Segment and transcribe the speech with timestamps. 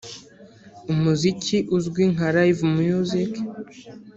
[0.91, 3.31] umuziki uzwi nka Live Music